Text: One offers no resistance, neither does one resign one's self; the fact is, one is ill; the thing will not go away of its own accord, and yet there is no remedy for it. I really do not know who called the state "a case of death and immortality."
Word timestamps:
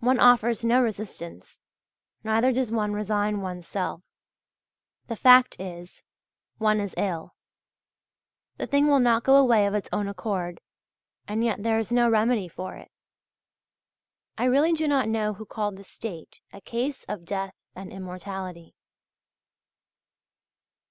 One 0.00 0.18
offers 0.18 0.64
no 0.64 0.80
resistance, 0.80 1.60
neither 2.24 2.52
does 2.52 2.72
one 2.72 2.94
resign 2.94 3.42
one's 3.42 3.66
self; 3.68 4.00
the 5.08 5.14
fact 5.14 5.60
is, 5.60 6.04
one 6.56 6.80
is 6.80 6.94
ill; 6.96 7.34
the 8.56 8.66
thing 8.66 8.86
will 8.86 8.98
not 8.98 9.24
go 9.24 9.36
away 9.36 9.66
of 9.66 9.74
its 9.74 9.90
own 9.92 10.08
accord, 10.08 10.62
and 11.26 11.44
yet 11.44 11.62
there 11.62 11.78
is 11.78 11.92
no 11.92 12.08
remedy 12.08 12.48
for 12.48 12.76
it. 12.76 12.90
I 14.38 14.44
really 14.46 14.72
do 14.72 14.88
not 14.88 15.06
know 15.06 15.34
who 15.34 15.44
called 15.44 15.76
the 15.76 15.84
state 15.84 16.40
"a 16.50 16.62
case 16.62 17.04
of 17.04 17.26
death 17.26 17.52
and 17.76 17.92
immortality." 17.92 18.74